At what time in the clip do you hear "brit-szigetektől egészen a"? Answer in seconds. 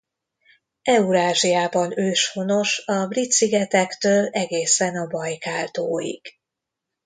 3.07-5.07